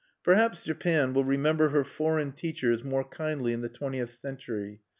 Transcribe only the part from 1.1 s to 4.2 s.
will remember her foreign teachers more kindly in the twentieth